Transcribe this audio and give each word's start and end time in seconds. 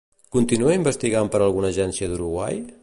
Continua 0.35 0.73
investigant 0.77 1.31
per 1.37 1.43
alguna 1.49 1.71
agència 1.75 2.13
d'Uruguai? 2.15 2.61